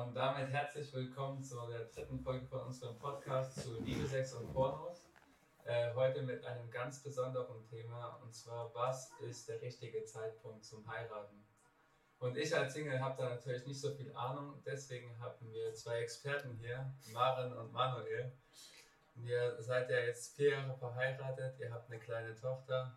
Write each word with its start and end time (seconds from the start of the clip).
Und 0.00 0.14
damit 0.14 0.48
herzlich 0.48 0.90
willkommen 0.94 1.42
zu 1.42 1.56
der 1.68 1.84
dritten 1.84 2.18
Folge 2.20 2.46
von 2.46 2.60
unserem 2.60 2.98
Podcast 2.98 3.60
zu 3.60 3.82
Liebe, 3.82 4.06
Sex 4.06 4.32
und 4.32 4.50
Pornos. 4.50 5.04
Äh, 5.66 5.92
heute 5.92 6.22
mit 6.22 6.42
einem 6.42 6.70
ganz 6.70 7.02
besonderen 7.02 7.62
Thema 7.66 8.18
und 8.22 8.34
zwar, 8.34 8.74
was 8.74 9.12
ist 9.20 9.46
der 9.50 9.60
richtige 9.60 10.02
Zeitpunkt 10.06 10.64
zum 10.64 10.90
Heiraten? 10.90 11.44
Und 12.18 12.38
ich 12.38 12.56
als 12.56 12.72
Single 12.72 12.98
habe 12.98 13.22
da 13.22 13.28
natürlich 13.28 13.66
nicht 13.66 13.78
so 13.78 13.90
viel 13.90 14.10
Ahnung, 14.14 14.62
deswegen 14.64 15.20
haben 15.20 15.52
wir 15.52 15.74
zwei 15.74 15.98
Experten 16.00 16.56
hier, 16.56 16.90
Maren 17.12 17.52
und 17.52 17.70
Manuel. 17.70 18.32
Und 19.14 19.24
ihr 19.24 19.60
seid 19.60 19.90
ja 19.90 19.98
jetzt 19.98 20.34
vier 20.34 20.52
Jahre 20.52 20.78
verheiratet, 20.78 21.60
ihr 21.60 21.70
habt 21.70 21.90
eine 21.90 22.00
kleine 22.00 22.34
Tochter. 22.34 22.96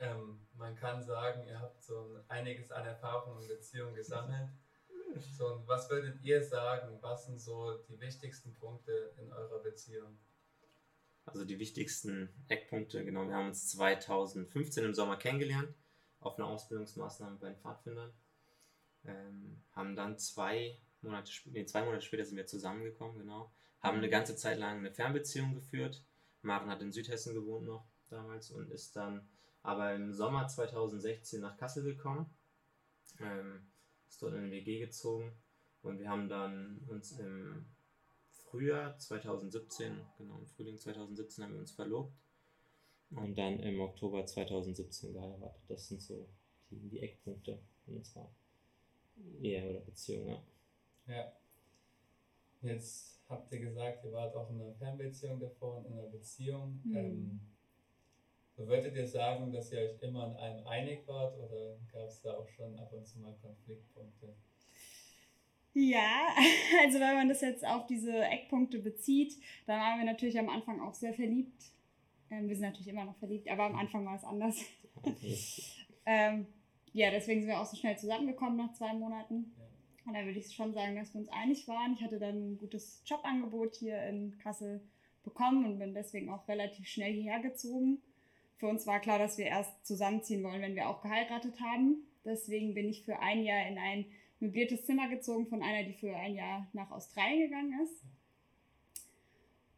Ähm, 0.00 0.44
man 0.54 0.74
kann 0.74 1.04
sagen, 1.04 1.46
ihr 1.46 1.60
habt 1.60 1.80
so 1.80 2.18
einiges 2.26 2.72
an 2.72 2.84
Erfahrung 2.84 3.40
in 3.40 3.46
Beziehungen 3.46 3.94
gesammelt. 3.94 4.48
So, 5.20 5.54
und 5.54 5.66
was 5.66 5.90
würdet 5.90 6.22
ihr 6.22 6.42
sagen, 6.42 6.98
was 7.00 7.26
sind 7.26 7.40
so 7.40 7.78
die 7.88 8.00
wichtigsten 8.00 8.54
Punkte 8.54 9.12
in 9.18 9.32
eurer 9.32 9.58
Beziehung? 9.60 10.18
Also 11.24 11.44
die 11.44 11.58
wichtigsten 11.58 12.28
Eckpunkte, 12.48 13.04
genau, 13.04 13.26
wir 13.26 13.34
haben 13.34 13.48
uns 13.48 13.68
2015 13.70 14.84
im 14.84 14.94
Sommer 14.94 15.16
kennengelernt 15.16 15.74
auf 16.20 16.38
einer 16.38 16.46
Ausbildungsmaßnahme 16.48 17.36
bei 17.36 17.48
den 17.48 17.58
Pfadfindern. 17.58 18.12
Ähm, 19.04 19.62
haben 19.72 19.96
dann 19.96 20.18
zwei 20.18 20.78
Monate, 21.02 21.30
nee, 21.46 21.64
zwei 21.66 21.84
Monate 21.84 22.02
später 22.02 22.24
sind 22.24 22.36
wir 22.36 22.46
zusammengekommen, 22.46 23.18
genau. 23.18 23.52
Haben 23.80 23.98
eine 23.98 24.08
ganze 24.08 24.36
Zeit 24.36 24.58
lang 24.58 24.78
eine 24.78 24.92
Fernbeziehung 24.92 25.54
geführt. 25.54 26.04
Maren 26.42 26.70
hat 26.70 26.82
in 26.82 26.92
Südhessen 26.92 27.34
gewohnt 27.34 27.66
noch 27.66 27.86
damals 28.08 28.50
und 28.50 28.70
ist 28.70 28.96
dann 28.96 29.28
aber 29.62 29.94
im 29.94 30.12
Sommer 30.12 30.46
2016 30.46 31.40
nach 31.40 31.56
Kassel 31.56 31.82
gekommen. 31.82 32.30
Ähm, 33.20 33.66
ist 34.08 34.22
dort 34.22 34.34
in 34.34 34.40
eine 34.40 34.50
WG 34.50 34.80
gezogen 34.80 35.32
und 35.82 35.98
wir 35.98 36.08
haben 36.08 36.28
dann 36.28 36.80
uns 36.88 37.12
im 37.12 37.66
Frühjahr 38.30 38.98
2017, 38.98 40.00
genau 40.18 40.38
im 40.38 40.46
Frühling 40.46 40.78
2017 40.78 41.44
haben 41.44 41.52
wir 41.54 41.60
uns 41.60 41.72
verlobt 41.72 42.12
und 43.10 43.36
dann 43.36 43.60
im 43.60 43.80
Oktober 43.80 44.26
2017 44.26 45.12
geheiratet. 45.12 45.62
Das 45.68 45.88
sind 45.88 46.00
so 46.02 46.28
die, 46.70 46.88
die 46.88 47.00
Eckpunkte 47.00 47.58
unserer 47.86 48.30
Ehe 49.40 49.70
oder 49.70 49.80
Beziehung, 49.80 50.28
ja. 50.28 50.42
Ja. 51.06 51.32
Jetzt 52.62 53.20
habt 53.28 53.52
ihr 53.52 53.60
gesagt, 53.60 54.04
ihr 54.04 54.12
wart 54.12 54.34
auch 54.34 54.50
in 54.50 54.60
einer 54.60 54.74
Fernbeziehung 54.74 55.38
davor 55.38 55.78
und 55.78 55.86
in 55.86 55.92
einer 55.92 56.08
Beziehung. 56.08 56.80
Mhm. 56.84 56.96
Ähm, 56.96 57.40
würdet 58.56 58.96
ihr 58.96 59.06
sagen, 59.06 59.52
dass 59.52 59.72
ihr 59.72 59.80
euch 59.80 60.02
immer 60.02 60.24
an 60.24 60.36
einem 60.36 60.66
einig 60.66 61.06
wart 61.06 61.38
oder 61.38 61.76
gab 61.92 62.08
es 62.08 62.22
da 62.22 62.34
auch 62.34 62.48
schon 62.48 62.78
ab 62.78 62.92
und 62.92 63.06
zu 63.06 63.18
mal 63.18 63.34
Konfliktpunkte? 63.42 64.34
Ja, 65.74 66.28
also 66.82 66.98
wenn 66.98 67.14
man 67.16 67.28
das 67.28 67.42
jetzt 67.42 67.66
auf 67.66 67.86
diese 67.86 68.24
Eckpunkte 68.24 68.78
bezieht, 68.78 69.36
dann 69.66 69.78
waren 69.78 69.98
wir 69.98 70.06
natürlich 70.06 70.38
am 70.38 70.48
Anfang 70.48 70.80
auch 70.80 70.94
sehr 70.94 71.12
verliebt. 71.12 71.70
Ähm, 72.30 72.48
wir 72.48 72.56
sind 72.56 72.64
natürlich 72.64 72.88
immer 72.88 73.04
noch 73.04 73.16
verliebt, 73.16 73.50
aber 73.50 73.64
am 73.64 73.76
Anfang 73.76 74.06
war 74.06 74.16
es 74.16 74.24
anders. 74.24 74.56
ähm, 76.06 76.46
ja, 76.94 77.10
deswegen 77.10 77.42
sind 77.42 77.50
wir 77.50 77.60
auch 77.60 77.66
so 77.66 77.76
schnell 77.76 77.98
zusammengekommen 77.98 78.56
nach 78.56 78.72
zwei 78.72 78.94
Monaten. 78.94 79.52
Ja. 79.58 79.64
Und 80.06 80.14
da 80.14 80.24
würde 80.24 80.38
ich 80.38 80.54
schon 80.54 80.72
sagen, 80.72 80.96
dass 80.96 81.12
wir 81.12 81.20
uns 81.20 81.28
einig 81.28 81.68
waren. 81.68 81.92
Ich 81.92 82.02
hatte 82.02 82.18
dann 82.18 82.52
ein 82.52 82.58
gutes 82.58 83.02
Jobangebot 83.04 83.76
hier 83.76 84.02
in 84.04 84.38
Kassel 84.38 84.80
bekommen 85.24 85.66
und 85.66 85.78
bin 85.78 85.92
deswegen 85.92 86.30
auch 86.30 86.48
relativ 86.48 86.86
schnell 86.86 87.12
hierher 87.12 87.40
gezogen. 87.40 88.00
Für 88.58 88.68
uns 88.68 88.86
war 88.86 89.00
klar, 89.00 89.18
dass 89.18 89.38
wir 89.38 89.46
erst 89.46 89.86
zusammenziehen 89.86 90.42
wollen, 90.42 90.62
wenn 90.62 90.74
wir 90.74 90.88
auch 90.88 91.02
geheiratet 91.02 91.60
haben. 91.60 92.06
Deswegen 92.24 92.74
bin 92.74 92.88
ich 92.88 93.04
für 93.04 93.18
ein 93.18 93.44
Jahr 93.44 93.66
in 93.66 93.78
ein 93.78 94.06
möbliertes 94.40 94.86
Zimmer 94.86 95.08
gezogen 95.08 95.46
von 95.46 95.62
einer, 95.62 95.84
die 95.84 95.94
für 95.94 96.14
ein 96.14 96.34
Jahr 96.34 96.66
nach 96.72 96.90
Australien 96.90 97.48
gegangen 97.48 97.80
ist. 97.82 98.02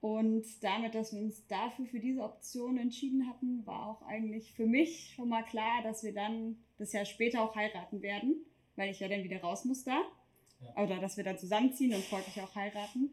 Und 0.00 0.44
damit, 0.62 0.94
dass 0.94 1.12
wir 1.12 1.20
uns 1.20 1.44
dafür 1.48 1.86
für 1.86 1.98
diese 1.98 2.22
Option 2.22 2.78
entschieden 2.78 3.28
hatten, 3.28 3.66
war 3.66 3.88
auch 3.88 4.02
eigentlich 4.02 4.52
für 4.52 4.66
mich 4.66 5.12
schon 5.14 5.28
mal 5.28 5.42
klar, 5.42 5.82
dass 5.82 6.04
wir 6.04 6.14
dann 6.14 6.56
das 6.78 6.92
Jahr 6.92 7.04
später 7.04 7.42
auch 7.42 7.56
heiraten 7.56 8.00
werden, 8.00 8.36
weil 8.76 8.90
ich 8.90 9.00
ja 9.00 9.08
dann 9.08 9.24
wieder 9.24 9.40
raus 9.40 9.64
muss 9.64 9.82
da. 9.82 10.00
Ja. 10.60 10.84
Oder 10.84 11.00
dass 11.00 11.16
wir 11.16 11.24
dann 11.24 11.38
zusammenziehen 11.38 11.94
und 11.94 12.04
folglich 12.04 12.40
auch 12.40 12.54
heiraten. 12.54 13.10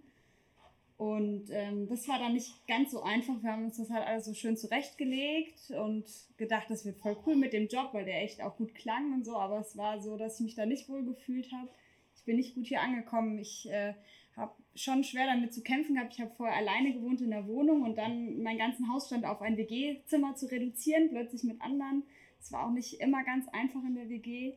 Und 0.97 1.49
ähm, 1.51 1.87
das 1.89 2.07
war 2.07 2.19
dann 2.19 2.33
nicht 2.33 2.65
ganz 2.67 2.91
so 2.91 3.03
einfach. 3.03 3.41
Wir 3.43 3.51
haben 3.51 3.65
uns 3.65 3.77
das 3.77 3.89
halt 3.89 4.07
alles 4.07 4.25
so 4.25 4.33
schön 4.33 4.55
zurechtgelegt 4.55 5.71
und 5.71 6.05
gedacht, 6.37 6.69
das 6.69 6.85
wird 6.85 6.99
voll 6.99 7.17
cool 7.25 7.35
mit 7.35 7.51
dem 7.51 7.67
Job, 7.67 7.89
weil 7.91 8.05
der 8.05 8.23
echt 8.23 8.41
auch 8.41 8.55
gut 8.55 8.73
klang 8.75 9.13
und 9.13 9.25
so. 9.25 9.35
Aber 9.35 9.59
es 9.59 9.75
war 9.75 10.01
so, 10.01 10.15
dass 10.15 10.39
ich 10.39 10.45
mich 10.45 10.55
da 10.55 10.65
nicht 10.65 10.87
wohl 10.87 11.03
gefühlt 11.03 11.51
habe. 11.51 11.69
Ich 12.15 12.23
bin 12.23 12.37
nicht 12.37 12.55
gut 12.55 12.67
hier 12.67 12.81
angekommen. 12.81 13.39
Ich 13.39 13.69
äh, 13.69 13.93
habe 14.37 14.53
schon 14.73 15.03
schwer 15.03 15.27
damit 15.27 15.53
zu 15.53 15.63
kämpfen 15.63 15.95
gehabt. 15.95 16.13
Ich 16.13 16.21
habe 16.21 16.31
vorher 16.35 16.55
alleine 16.55 16.93
gewohnt 16.93 17.19
in 17.19 17.31
der 17.31 17.45
Wohnung 17.45 17.81
und 17.81 17.97
dann 17.97 18.41
meinen 18.41 18.57
ganzen 18.57 18.91
Hausstand 18.91 19.25
auf 19.25 19.41
ein 19.41 19.57
WG-Zimmer 19.57 20.35
zu 20.35 20.45
reduzieren, 20.49 21.09
plötzlich 21.09 21.43
mit 21.43 21.61
anderen. 21.61 22.03
Es 22.41 22.53
war 22.53 22.65
auch 22.65 22.71
nicht 22.71 23.01
immer 23.01 23.23
ganz 23.25 23.47
einfach 23.49 23.83
in 23.83 23.95
der 23.95 24.07
WG. 24.07 24.53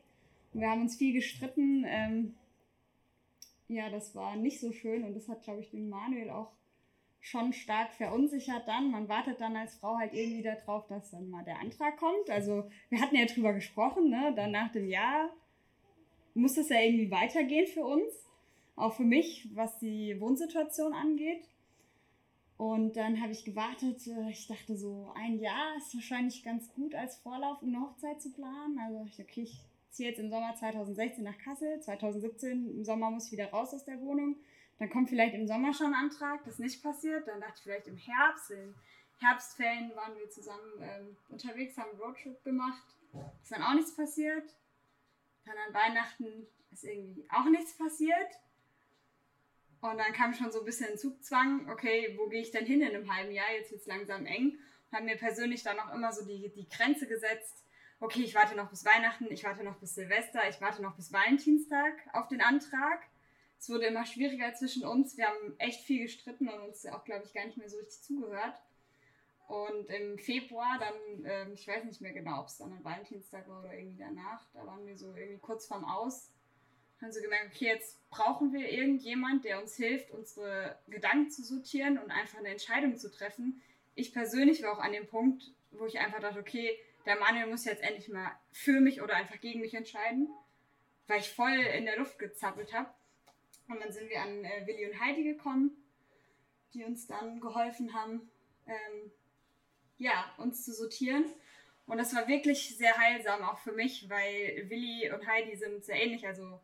Und 0.53 0.61
wir 0.61 0.69
haben 0.69 0.81
uns 0.81 0.95
viel 0.95 1.11
gestritten. 1.11 1.83
Ähm, 1.85 2.35
ja, 3.69 3.89
das 3.89 4.15
war 4.15 4.35
nicht 4.35 4.59
so 4.59 4.71
schön 4.71 5.03
und 5.03 5.13
das 5.13 5.29
hat, 5.29 5.43
glaube 5.43 5.61
ich, 5.61 5.69
den 5.69 5.89
Manuel 5.89 6.31
auch 6.31 6.51
schon 7.21 7.53
stark 7.53 7.93
verunsichert 7.93 8.67
dann. 8.67 8.91
Man 8.91 9.07
wartet 9.07 9.39
dann 9.39 9.55
als 9.55 9.75
Frau 9.75 9.97
halt 9.97 10.13
irgendwie 10.13 10.41
darauf, 10.41 10.87
dass 10.87 11.11
dann 11.11 11.29
mal 11.29 11.43
der 11.43 11.59
Antrag 11.59 11.97
kommt. 11.97 12.29
Also 12.29 12.69
wir 12.89 12.99
hatten 12.99 13.15
ja 13.15 13.25
drüber 13.25 13.53
gesprochen, 13.53 14.09
ne? 14.09 14.33
Dann 14.35 14.51
nach 14.51 14.71
dem 14.71 14.87
Jahr 14.87 15.29
muss 16.33 16.55
das 16.55 16.69
ja 16.69 16.81
irgendwie 16.81 17.11
weitergehen 17.11 17.67
für 17.67 17.85
uns. 17.85 18.27
Auch 18.75 18.93
für 18.93 19.03
mich, 19.03 19.49
was 19.53 19.77
die 19.79 20.19
Wohnsituation 20.19 20.93
angeht. 20.93 21.47
Und 22.57 22.97
dann 22.97 23.21
habe 23.21 23.33
ich 23.33 23.45
gewartet. 23.45 24.07
Äh, 24.07 24.31
ich 24.31 24.47
dachte 24.47 24.75
so, 24.75 25.11
ein 25.15 25.39
Jahr 25.39 25.77
ist 25.77 25.93
wahrscheinlich 25.93 26.43
ganz 26.43 26.73
gut 26.73 26.95
als 26.95 27.17
Vorlauf, 27.17 27.61
um 27.61 27.69
eine 27.69 27.81
Hochzeit 27.81 28.21
zu 28.21 28.31
planen. 28.31 28.79
Also 28.79 29.03
ich, 29.05 29.19
okay, 29.19 29.43
ich 29.43 29.68
ziehe 29.91 30.09
jetzt 30.09 30.19
im 30.19 30.29
Sommer 30.29 30.55
2016 30.55 31.23
nach 31.23 31.37
Kassel. 31.37 31.79
2017 31.79 32.69
im 32.69 32.83
Sommer 32.83 33.11
muss 33.11 33.27
ich 33.27 33.31
wieder 33.31 33.49
raus 33.49 33.73
aus 33.73 33.85
der 33.85 33.99
Wohnung. 34.01 34.37
Dann 34.77 34.89
kommt 34.89 35.09
vielleicht 35.09 35.33
im 35.33 35.47
Sommer 35.47 35.73
schon 35.73 35.87
ein 35.87 36.05
Antrag. 36.05 36.43
Das 36.45 36.53
ist 36.53 36.59
nicht 36.59 36.81
passiert. 36.81 37.27
Dann 37.27 37.41
dachte 37.41 37.55
ich 37.57 37.63
vielleicht 37.63 37.87
im 37.87 37.97
Herbst. 37.97 38.51
In 38.51 38.75
Herbstferien 39.19 39.95
waren 39.95 40.17
wir 40.17 40.29
zusammen 40.29 40.81
ähm, 40.81 41.17
unterwegs, 41.29 41.77
haben 41.77 41.91
einen 41.91 41.99
Roadtrip 41.99 42.43
gemacht. 42.43 42.83
Ist 43.41 43.51
dann 43.51 43.63
auch 43.63 43.73
nichts 43.73 43.95
passiert. 43.95 44.55
Dann 45.45 45.55
an 45.67 45.73
Weihnachten 45.73 46.47
ist 46.71 46.83
irgendwie 46.83 47.27
auch 47.29 47.45
nichts 47.45 47.77
passiert. 47.77 48.39
Und 49.81 49.97
dann 49.97 50.13
kam 50.13 50.33
schon 50.33 50.51
so 50.51 50.59
ein 50.59 50.65
bisschen 50.65 50.97
Zugzwang, 50.97 51.69
okay, 51.69 52.15
wo 52.17 52.27
gehe 52.27 52.41
ich 52.41 52.51
denn 52.51 52.65
hin 52.65 52.81
in 52.81 52.95
einem 52.95 53.13
halben 53.13 53.31
Jahr? 53.31 53.51
Jetzt 53.53 53.71
wird 53.71 53.81
es 53.81 53.87
langsam 53.87 54.25
eng. 54.25 54.51
Und 54.89 54.97
habe 54.97 55.05
mir 55.05 55.17
persönlich 55.17 55.63
dann 55.63 55.79
auch 55.79 55.93
immer 55.93 56.11
so 56.11 56.25
die, 56.25 56.51
die 56.53 56.67
Grenze 56.67 57.07
gesetzt, 57.07 57.65
okay, 57.99 58.21
ich 58.21 58.35
warte 58.35 58.55
noch 58.55 58.69
bis 58.69 58.85
Weihnachten, 58.85 59.27
ich 59.29 59.43
warte 59.43 59.63
noch 59.63 59.77
bis 59.77 59.95
Silvester, 59.95 60.47
ich 60.49 60.61
warte 60.61 60.81
noch 60.81 60.95
bis 60.95 61.11
Valentinstag 61.11 61.93
auf 62.13 62.27
den 62.27 62.41
Antrag. 62.41 63.01
Es 63.59 63.69
wurde 63.69 63.87
immer 63.87 64.05
schwieriger 64.05 64.53
zwischen 64.53 64.85
uns. 64.85 65.17
Wir 65.17 65.27
haben 65.27 65.55
echt 65.57 65.81
viel 65.81 66.03
gestritten 66.03 66.47
und 66.47 66.59
uns 66.61 66.85
auch, 66.85 67.03
glaube 67.03 67.25
ich, 67.25 67.33
gar 67.33 67.45
nicht 67.45 67.57
mehr 67.57 67.69
so 67.69 67.77
richtig 67.77 68.01
zugehört. 68.01 68.55
Und 69.47 69.89
im 69.89 70.17
Februar 70.17 70.79
dann, 70.79 71.25
äh, 71.25 71.51
ich 71.51 71.67
weiß 71.67 71.83
nicht 71.83 72.01
mehr 72.01 72.13
genau, 72.13 72.41
ob 72.41 72.47
es 72.47 72.57
dann 72.57 72.71
ein 72.71 72.83
Valentinstag 72.83 73.49
war 73.49 73.61
oder 73.61 73.73
irgendwie 73.73 73.97
danach, 73.97 74.45
da 74.53 74.65
waren 74.65 74.85
wir 74.85 74.95
so 74.95 75.13
irgendwie 75.15 75.39
kurz 75.39 75.65
vorm 75.65 75.83
Aus. 75.83 76.31
Haben 77.01 77.11
so 77.11 77.21
gemerkt, 77.21 77.55
okay, 77.55 77.65
jetzt 77.65 77.97
brauchen 78.11 78.53
wir 78.53 78.71
irgendjemand, 78.71 79.45
der 79.45 79.59
uns 79.59 79.75
hilft, 79.75 80.11
unsere 80.11 80.77
Gedanken 80.87 81.31
zu 81.31 81.43
sortieren 81.43 81.97
und 81.97 82.11
einfach 82.11 82.37
eine 82.37 82.49
Entscheidung 82.49 82.97
zu 82.97 83.09
treffen. 83.09 83.61
Ich 83.95 84.13
persönlich 84.13 84.61
war 84.61 84.73
auch 84.73 84.79
an 84.79 84.93
dem 84.93 85.07
Punkt, 85.07 85.51
wo 85.71 85.85
ich 85.85 85.99
einfach 85.99 86.19
dachte, 86.19 86.39
okay, 86.39 86.77
der 87.05 87.17
Manuel 87.17 87.47
muss 87.47 87.65
jetzt 87.65 87.83
endlich 87.83 88.09
mal 88.09 88.31
für 88.51 88.79
mich 88.79 89.01
oder 89.01 89.15
einfach 89.15 89.39
gegen 89.39 89.61
mich 89.61 89.73
entscheiden, 89.73 90.29
weil 91.07 91.19
ich 91.19 91.29
voll 91.29 91.57
in 91.57 91.85
der 91.85 91.97
Luft 91.97 92.19
gezappelt 92.19 92.73
habe. 92.73 92.89
Und 93.67 93.81
dann 93.81 93.91
sind 93.91 94.09
wir 94.09 94.21
an 94.21 94.43
äh, 94.43 94.65
Willi 94.65 94.89
und 94.89 94.99
Heidi 94.99 95.23
gekommen, 95.23 95.71
die 96.73 96.83
uns 96.83 97.07
dann 97.07 97.39
geholfen 97.39 97.93
haben, 97.93 98.29
ähm, 98.67 99.11
ja, 99.97 100.33
uns 100.37 100.65
zu 100.65 100.73
sortieren. 100.73 101.25
Und 101.85 101.97
das 101.97 102.13
war 102.15 102.27
wirklich 102.27 102.77
sehr 102.77 102.97
heilsam 102.97 103.41
auch 103.43 103.59
für 103.59 103.71
mich, 103.71 104.09
weil 104.09 104.69
Willi 104.69 105.11
und 105.11 105.25
Heidi 105.27 105.55
sind 105.55 105.83
sehr 105.83 106.03
ähnlich. 106.03 106.27
Also 106.27 106.59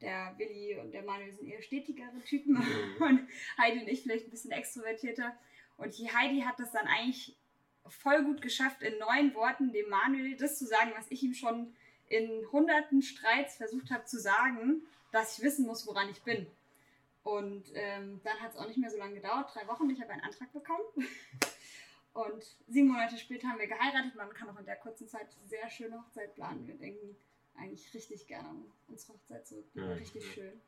der 0.00 0.34
Willi 0.38 0.76
und 0.76 0.92
der 0.92 1.02
Manuel 1.02 1.32
sind 1.32 1.48
eher 1.48 1.62
stetigere 1.62 2.18
Typen 2.26 2.54
mhm. 2.54 2.96
und 3.02 3.28
Heidi 3.58 3.80
und 3.80 3.88
ich 3.88 4.02
vielleicht 4.02 4.26
ein 4.26 4.30
bisschen 4.30 4.52
extrovertierter. 4.52 5.36
Und 5.76 5.96
die 5.98 6.12
Heidi 6.12 6.40
hat 6.40 6.58
das 6.58 6.72
dann 6.72 6.86
eigentlich 6.86 7.36
voll 7.88 8.24
gut 8.24 8.42
geschafft, 8.42 8.82
in 8.82 8.98
neun 8.98 9.34
Worten 9.34 9.72
dem 9.72 9.88
Manuel 9.88 10.36
das 10.36 10.58
zu 10.58 10.66
sagen, 10.66 10.92
was 10.96 11.10
ich 11.10 11.22
ihm 11.22 11.34
schon 11.34 11.74
in 12.08 12.46
hunderten 12.52 13.02
Streits 13.02 13.56
versucht 13.56 13.90
habe 13.90 14.04
zu 14.04 14.18
sagen, 14.18 14.82
dass 15.12 15.38
ich 15.38 15.44
wissen 15.44 15.66
muss, 15.66 15.86
woran 15.86 16.10
ich 16.10 16.22
bin. 16.22 16.46
Und 17.22 17.64
ähm, 17.74 18.20
dann 18.22 18.40
hat 18.40 18.52
es 18.52 18.58
auch 18.58 18.66
nicht 18.66 18.78
mehr 18.78 18.90
so 18.90 18.98
lange 18.98 19.14
gedauert, 19.14 19.50
drei 19.54 19.66
Wochen. 19.66 19.88
Ich 19.88 20.00
habe 20.00 20.12
einen 20.12 20.22
Antrag 20.22 20.52
bekommen. 20.52 20.84
Und 22.12 22.44
sieben 22.68 22.88
Monate 22.88 23.18
später 23.18 23.48
haben 23.48 23.58
wir 23.58 23.66
geheiratet. 23.66 24.14
Man 24.14 24.32
kann 24.32 24.48
auch 24.48 24.58
in 24.58 24.66
der 24.66 24.76
kurzen 24.76 25.08
Zeit 25.08 25.26
sehr 25.46 25.68
schöne 25.68 26.00
Hochzeit 26.00 26.34
planen. 26.34 26.66
Wir 26.66 26.76
denken 26.76 27.16
eigentlich 27.56 27.92
richtig 27.92 28.26
gerne 28.26 28.48
an 28.50 28.64
unsere 28.88 29.14
Hochzeit 29.14 29.46
zurück. 29.46 29.66
Mhm. 29.74 29.84
richtig 29.92 30.24
schön. 30.32 30.60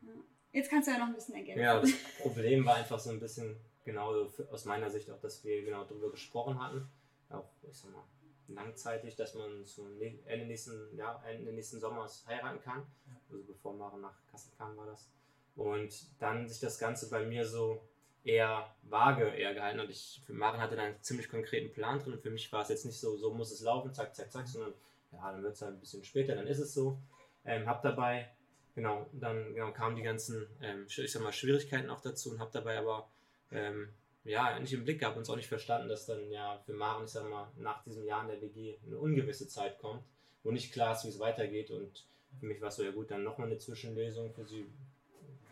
Ja. 0.00 0.10
Jetzt 0.52 0.70
kannst 0.70 0.88
du 0.88 0.92
ja 0.92 0.98
noch 0.98 1.06
ein 1.06 1.14
bisschen 1.14 1.36
ergänzen. 1.36 1.62
Ja, 1.62 1.80
das 1.80 1.92
Problem 2.18 2.64
war 2.64 2.76
einfach 2.76 2.98
so 2.98 3.10
ein 3.10 3.20
bisschen, 3.20 3.56
genau 3.84 4.28
aus 4.50 4.64
meiner 4.64 4.90
Sicht 4.90 5.10
auch, 5.10 5.20
dass 5.20 5.44
wir 5.44 5.64
genau 5.64 5.84
darüber 5.84 6.10
gesprochen 6.10 6.60
hatten. 6.60 6.88
Auch, 7.30 7.48
ich 7.68 7.76
sag 7.76 7.92
mal, 7.92 8.04
langzeitig, 8.48 9.16
dass 9.16 9.34
man 9.34 9.64
zum 9.64 9.86
Ende 10.00 10.46
nächsten, 10.46 10.96
ja, 10.96 11.22
Ende 11.26 11.52
nächsten 11.52 11.80
Sommers 11.80 12.24
heiraten 12.26 12.60
kann. 12.60 12.86
Also 13.30 13.42
bevor 13.44 13.74
Maren 13.74 14.00
nach 14.00 14.16
Kassel 14.30 14.52
kam, 14.56 14.76
war 14.76 14.86
das. 14.86 15.08
Und 15.56 16.06
dann 16.20 16.48
sich 16.48 16.60
das 16.60 16.78
Ganze 16.78 17.10
bei 17.10 17.24
mir 17.24 17.46
so 17.46 17.82
eher 18.24 18.74
vage 18.82 19.28
eher 19.30 19.52
gehalten 19.52 19.80
und 19.80 19.90
ich 19.90 20.22
für 20.24 20.32
Maren 20.32 20.60
hatte 20.60 20.76
da 20.76 20.82
einen 20.82 21.02
ziemlich 21.02 21.28
konkreten 21.28 21.72
Plan 21.72 21.98
drin 21.98 22.12
und 22.12 22.22
für 22.22 22.30
mich 22.30 22.52
war 22.52 22.62
es 22.62 22.68
jetzt 22.68 22.86
nicht 22.86 23.00
so, 23.00 23.16
so 23.16 23.34
muss 23.34 23.50
es 23.50 23.62
laufen, 23.62 23.92
zack, 23.92 24.14
zack, 24.14 24.30
zack, 24.30 24.46
sondern 24.46 24.74
ja, 25.10 25.32
dann 25.32 25.42
wird 25.42 25.54
es 25.54 25.62
halt 25.62 25.74
ein 25.74 25.80
bisschen 25.80 26.04
später, 26.04 26.34
dann 26.34 26.46
ist 26.46 26.60
es 26.60 26.72
so. 26.72 26.98
Ähm, 27.44 27.66
hab 27.66 27.82
dabei, 27.82 28.30
genau, 28.74 29.06
dann 29.12 29.54
genau, 29.54 29.72
kamen 29.72 29.96
die 29.96 30.02
ganzen, 30.02 30.46
ähm, 30.60 30.86
ich 30.86 31.12
sag 31.12 31.22
mal, 31.22 31.32
Schwierigkeiten 31.32 31.90
auch 31.90 32.00
dazu 32.00 32.30
und 32.30 32.38
hab 32.38 32.52
dabei 32.52 32.78
aber 32.78 33.10
ähm, 33.52 33.88
ja, 34.24 34.58
nicht 34.58 34.72
im 34.72 34.84
Blick 34.84 35.00
gehabt 35.00 35.16
und 35.16 35.22
es 35.22 35.30
auch 35.30 35.36
nicht 35.36 35.48
verstanden, 35.48 35.88
dass 35.88 36.06
dann 36.06 36.30
ja 36.30 36.58
für 36.64 36.72
Maren, 36.72 37.04
ich 37.04 37.10
sag 37.10 37.28
mal, 37.28 37.48
nach 37.56 37.82
diesem 37.82 38.04
Jahr 38.04 38.22
in 38.22 38.28
der 38.28 38.40
WG 38.40 38.76
eine 38.86 38.98
ungewisse 38.98 39.48
Zeit 39.48 39.78
kommt, 39.78 40.02
wo 40.44 40.50
nicht 40.50 40.72
klar 40.72 40.92
ist, 40.92 41.04
wie 41.04 41.08
es 41.08 41.18
weitergeht. 41.18 41.70
Und 41.70 42.06
für 42.38 42.46
mich 42.46 42.60
war 42.60 42.68
es 42.68 42.76
so, 42.76 42.84
ja 42.84 42.92
gut, 42.92 43.10
dann 43.10 43.24
nochmal 43.24 43.48
eine 43.48 43.58
Zwischenlösung 43.58 44.32
für 44.32 44.46
sie. 44.46 44.66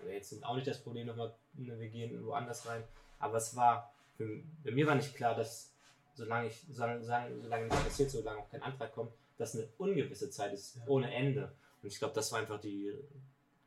Jetzt 0.09 0.31
sind 0.31 0.45
auch 0.45 0.55
nicht 0.55 0.67
das 0.67 0.83
Problem, 0.83 1.07
nochmal 1.07 1.35
eine 1.59 1.79
WG 1.79 2.11
woanders 2.23 2.67
rein. 2.67 2.85
Aber 3.19 3.37
es 3.37 3.55
war, 3.57 3.93
für, 4.17 4.41
für 4.63 4.73
mir 4.73 4.87
war 4.87 4.95
nicht 4.95 5.15
klar, 5.15 5.35
dass 5.35 5.75
solange 6.15 6.49
ich, 6.49 6.65
solange, 6.71 7.03
solange 7.03 7.65
nichts 7.65 7.83
passiert, 7.83 8.11
solange 8.11 8.41
auch 8.41 8.51
kein 8.51 8.63
Antrag 8.63 8.93
kommt, 8.93 9.13
dass 9.37 9.55
eine 9.55 9.69
ungewisse 9.79 10.31
Zeit 10.31 10.53
ist, 10.53 10.77
ja. 10.77 10.83
ohne 10.87 11.13
Ende. 11.13 11.53
Und 11.83 11.93
ich 11.93 11.99
glaube, 11.99 12.15
das 12.15 12.31
war 12.31 12.41
einfach 12.41 12.61
die 12.61 12.95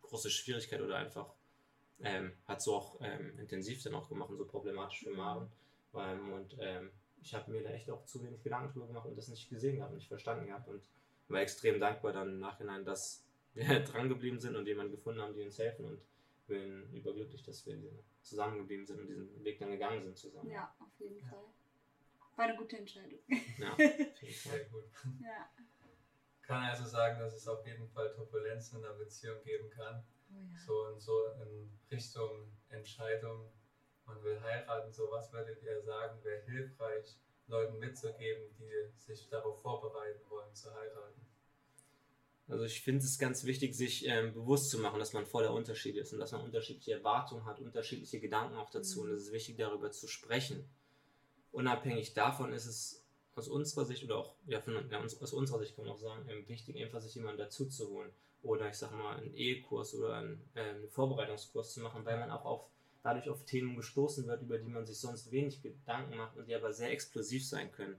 große 0.03 0.29
Schwierigkeit 0.29 0.81
oder 0.81 0.97
einfach 0.97 1.33
ähm, 2.01 2.33
hat 2.45 2.61
so 2.61 2.75
auch 2.75 2.99
ähm, 3.01 3.37
intensiv 3.39 3.81
dann 3.83 3.95
auch 3.95 4.09
gemacht 4.09 4.29
und 4.29 4.37
so 4.37 4.45
problematisch 4.45 5.03
für 5.03 5.11
Maren. 5.11 5.49
Ähm, 5.95 6.33
und 6.33 6.57
ähm, 6.59 6.91
ich 7.21 7.33
habe 7.33 7.51
mir 7.51 7.63
da 7.63 7.69
echt 7.69 7.89
auch 7.89 8.05
zu 8.05 8.23
wenig 8.23 8.43
Gedanken 8.43 8.73
drüber 8.73 8.87
gemacht 8.87 9.05
und 9.05 9.17
das 9.17 9.27
nicht 9.29 9.49
gesehen 9.49 9.77
gehabt, 9.77 9.93
nicht 9.93 10.07
verstanden 10.07 10.47
gehabt 10.47 10.67
und 10.67 10.83
war 11.29 11.41
extrem 11.41 11.79
dankbar 11.79 12.13
dann 12.13 12.29
im 12.29 12.39
Nachhinein, 12.39 12.83
dass 12.85 13.23
wir 13.53 13.79
dran 13.81 14.09
geblieben 14.09 14.39
sind 14.39 14.55
und 14.55 14.65
jemanden 14.65 14.91
gefunden 14.91 15.21
haben, 15.21 15.33
die 15.33 15.43
uns 15.43 15.59
helfen 15.59 15.85
und 15.85 16.01
bin 16.47 16.91
überglücklich, 16.91 17.43
dass 17.43 17.65
wir 17.65 17.77
zusammengeblieben 18.21 18.85
sind 18.85 18.99
und 18.99 19.07
diesen 19.07 19.43
Weg 19.43 19.59
dann 19.59 19.71
gegangen 19.71 20.03
sind 20.03 20.17
zusammen. 20.17 20.49
Ja, 20.49 20.73
auf 20.79 20.99
jeden 20.99 21.19
ja. 21.19 21.27
Fall. 21.27 21.43
War 22.35 22.45
eine 22.45 22.57
gute 22.57 22.77
Entscheidung. 22.77 23.19
Ja, 23.59 23.75
sehr 23.77 24.65
gut. 24.65 24.85
Ja. 25.21 25.49
Kann 26.41 26.63
also 26.63 26.85
sagen, 26.85 27.19
dass 27.19 27.33
es 27.35 27.47
auf 27.47 27.65
jeden 27.65 27.87
Fall 27.89 28.11
Turbulenzen 28.11 28.77
in 28.77 28.83
der 28.83 28.93
Beziehung 28.93 29.41
geben 29.43 29.69
kann 29.69 30.03
Oh 30.33 30.41
ja. 30.41 30.57
So 30.65 30.85
und 30.87 30.99
so 30.99 31.25
in 31.41 31.71
Richtung 31.91 32.51
Entscheidung, 32.69 33.51
man 34.05 34.21
will 34.23 34.39
heiraten, 34.41 34.91
so 34.91 35.09
was 35.11 35.31
würdet 35.31 35.61
ihr 35.63 35.81
sagen, 35.81 36.23
wäre 36.23 36.41
hilfreich, 36.43 37.17
Leuten 37.47 37.77
mitzugeben, 37.79 38.43
die 38.57 38.97
sich 38.97 39.29
darauf 39.29 39.61
vorbereiten 39.61 40.21
wollen 40.29 40.53
zu 40.53 40.73
heiraten? 40.73 41.21
Also 42.47 42.65
ich 42.65 42.81
finde 42.81 43.05
es 43.05 43.17
ganz 43.17 43.45
wichtig, 43.45 43.75
sich 43.75 44.05
ähm, 44.05 44.33
bewusst 44.33 44.69
zu 44.69 44.79
machen, 44.79 44.99
dass 44.99 45.13
man 45.13 45.25
voller 45.25 45.53
Unterschied 45.53 45.95
ist 45.95 46.13
und 46.13 46.19
dass 46.19 46.33
man 46.33 46.41
unterschiedliche 46.41 46.93
Erwartungen 46.93 47.45
hat, 47.45 47.59
unterschiedliche 47.59 48.19
Gedanken 48.19 48.55
auch 48.55 48.69
dazu. 48.69 49.01
Mhm. 49.01 49.09
Und 49.09 49.15
es 49.15 49.23
ist 49.23 49.31
wichtig, 49.31 49.57
darüber 49.57 49.91
zu 49.91 50.07
sprechen. 50.07 50.69
Unabhängig 51.51 52.13
davon 52.13 52.51
ist 52.51 52.65
es 52.65 53.02
aus 53.35 53.47
unserer 53.47 53.85
Sicht 53.85 54.03
oder 54.03 54.17
auch 54.17 54.35
ja, 54.47 54.61
von, 54.61 54.73
ja, 54.89 54.99
aus 55.01 55.33
unserer 55.33 55.59
Sicht 55.59 55.75
kann 55.75 55.85
man 55.85 55.93
auch 55.93 55.99
sagen, 55.99 56.27
ähm, 56.29 56.47
wichtig, 56.47 56.81
einfach 56.81 57.01
sich 57.01 57.15
jemanden 57.15 57.39
dazu 57.39 57.65
zu 57.65 57.89
holen 57.89 58.11
oder 58.43 58.69
ich 58.69 58.75
sag 58.75 58.91
mal 58.91 59.17
einen 59.17 59.33
Ehekurs 59.33 59.95
oder 59.95 60.15
einen, 60.15 60.41
äh, 60.53 60.61
einen 60.61 60.89
Vorbereitungskurs 60.89 61.73
zu 61.73 61.81
machen, 61.81 62.05
weil 62.05 62.19
man 62.19 62.29
auch 62.29 62.45
auf, 62.45 62.69
dadurch 63.01 63.29
auf 63.29 63.45
Themen 63.45 63.75
gestoßen 63.75 64.27
wird, 64.27 64.41
über 64.41 64.57
die 64.57 64.69
man 64.69 64.85
sich 64.85 64.99
sonst 64.99 65.31
wenig 65.31 65.61
Gedanken 65.61 66.17
macht 66.17 66.37
und 66.37 66.47
die 66.47 66.55
aber 66.55 66.71
sehr 66.73 66.91
explosiv 66.91 67.45
sein 67.45 67.71
können. 67.71 67.95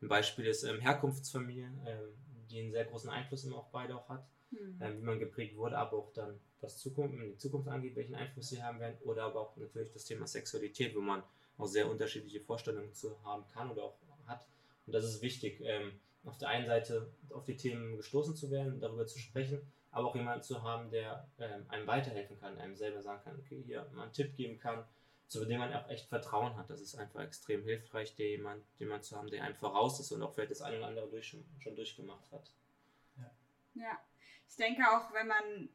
Ein 0.00 0.08
Beispiel 0.08 0.46
ist 0.46 0.62
ähm, 0.62 0.80
Herkunftsfamilie, 0.80 1.70
ähm, 1.86 2.14
die 2.50 2.60
einen 2.60 2.72
sehr 2.72 2.84
großen 2.84 3.10
Einfluss 3.10 3.44
immer 3.44 3.58
auch 3.58 3.68
beide 3.70 3.96
auch 3.96 4.08
hat, 4.08 4.26
mhm. 4.50 4.78
ähm, 4.80 4.98
wie 5.00 5.04
man 5.04 5.18
geprägt 5.18 5.56
wurde, 5.56 5.76
aber 5.76 5.98
auch 5.98 6.12
dann 6.12 6.40
was 6.60 6.78
Zukunft, 6.78 7.16
die 7.20 7.36
Zukunft 7.36 7.68
angeht, 7.68 7.94
welchen 7.94 8.14
Einfluss 8.14 8.48
sie 8.48 8.62
haben 8.62 8.80
werden, 8.80 8.96
oder 9.04 9.24
aber 9.24 9.40
auch 9.40 9.56
natürlich 9.56 9.92
das 9.92 10.04
Thema 10.04 10.26
Sexualität, 10.26 10.94
wo 10.94 11.00
man 11.00 11.22
auch 11.56 11.66
sehr 11.66 11.88
unterschiedliche 11.88 12.40
Vorstellungen 12.40 12.92
zu 12.94 13.22
haben 13.24 13.46
kann 13.48 13.70
oder 13.70 13.84
auch 13.84 13.98
hat. 14.26 14.46
Und 14.88 14.92
das 14.94 15.04
ist 15.04 15.20
wichtig, 15.20 15.60
ähm, 15.60 16.00
auf 16.24 16.38
der 16.38 16.48
einen 16.48 16.66
Seite 16.66 17.12
auf 17.28 17.44
die 17.44 17.58
Themen 17.58 17.98
gestoßen 17.98 18.34
zu 18.34 18.50
werden, 18.50 18.80
darüber 18.80 19.06
zu 19.06 19.18
sprechen, 19.18 19.60
aber 19.90 20.08
auch 20.08 20.16
jemanden 20.16 20.42
zu 20.42 20.62
haben, 20.62 20.90
der 20.90 21.28
ähm, 21.38 21.66
einem 21.68 21.86
weiterhelfen 21.86 22.40
kann, 22.40 22.56
einem 22.56 22.74
selber 22.74 23.02
sagen 23.02 23.22
kann, 23.22 23.38
okay, 23.38 23.62
hier 23.66 23.86
mal 23.92 24.04
einen 24.04 24.14
Tipp 24.14 24.34
geben 24.34 24.58
kann, 24.58 24.86
zu 25.26 25.44
dem 25.44 25.58
man 25.58 25.74
auch 25.74 25.90
echt 25.90 26.08
Vertrauen 26.08 26.56
hat. 26.56 26.70
Das 26.70 26.80
ist 26.80 26.94
einfach 26.94 27.20
extrem 27.20 27.64
hilfreich, 27.64 28.16
der 28.16 28.30
jemand, 28.30 28.64
jemand 28.78 29.04
zu 29.04 29.14
haben, 29.14 29.28
der 29.28 29.44
einem 29.44 29.56
voraus 29.56 30.00
ist 30.00 30.10
und 30.10 30.22
auch 30.22 30.32
vielleicht 30.32 30.52
das 30.52 30.62
eine 30.62 30.78
oder 30.78 30.86
andere 30.86 31.10
durch, 31.10 31.36
schon 31.58 31.76
durchgemacht 31.76 32.32
hat. 32.32 32.50
Ja. 33.18 33.30
ja, 33.74 33.98
ich 34.48 34.56
denke 34.56 34.84
auch, 34.90 35.12
wenn 35.12 35.26
man 35.26 35.68